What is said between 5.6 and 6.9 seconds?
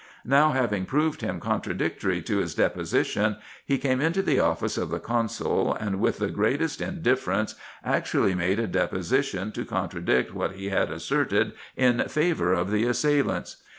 and, with the greatest